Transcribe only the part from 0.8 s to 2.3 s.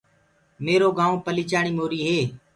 گآئونٚ پليچاڻي موري هي۔